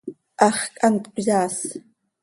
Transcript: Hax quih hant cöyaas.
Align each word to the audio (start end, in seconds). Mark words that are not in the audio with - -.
Hax 0.41 0.57
quih 0.73 0.79
hant 0.81 1.03
cöyaas. 1.13 1.57